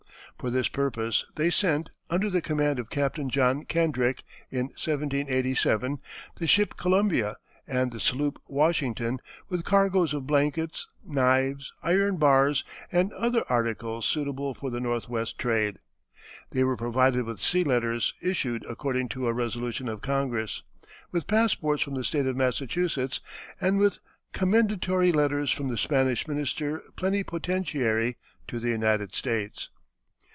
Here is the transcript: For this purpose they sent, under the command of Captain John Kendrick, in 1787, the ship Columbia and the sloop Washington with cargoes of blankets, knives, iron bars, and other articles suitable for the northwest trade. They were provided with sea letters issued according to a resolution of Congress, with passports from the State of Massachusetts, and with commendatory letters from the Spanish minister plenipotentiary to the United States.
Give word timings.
For 0.39 0.49
this 0.49 0.69
purpose 0.69 1.23
they 1.35 1.51
sent, 1.51 1.91
under 2.09 2.27
the 2.27 2.41
command 2.41 2.79
of 2.79 2.89
Captain 2.89 3.29
John 3.29 3.63
Kendrick, 3.63 4.23
in 4.49 4.69
1787, 4.69 5.99
the 6.39 6.47
ship 6.47 6.75
Columbia 6.75 7.35
and 7.67 7.91
the 7.91 7.99
sloop 7.99 8.41
Washington 8.47 9.19
with 9.49 9.63
cargoes 9.63 10.15
of 10.15 10.25
blankets, 10.25 10.87
knives, 11.03 11.71
iron 11.83 12.17
bars, 12.17 12.63
and 12.91 13.13
other 13.13 13.43
articles 13.51 14.07
suitable 14.07 14.55
for 14.55 14.71
the 14.71 14.79
northwest 14.79 15.37
trade. 15.37 15.77
They 16.49 16.63
were 16.63 16.75
provided 16.77 17.25
with 17.25 17.39
sea 17.39 17.63
letters 17.63 18.15
issued 18.19 18.65
according 18.67 19.09
to 19.09 19.27
a 19.27 19.33
resolution 19.33 19.87
of 19.87 20.01
Congress, 20.01 20.63
with 21.11 21.27
passports 21.27 21.83
from 21.83 21.93
the 21.93 22.03
State 22.03 22.25
of 22.25 22.35
Massachusetts, 22.35 23.19
and 23.59 23.77
with 23.77 23.99
commendatory 24.33 25.11
letters 25.11 25.51
from 25.51 25.67
the 25.67 25.77
Spanish 25.77 26.27
minister 26.27 26.81
plenipotentiary 26.95 28.17
to 28.47 28.59
the 28.59 28.69
United 28.69 29.13
States. 29.13 29.69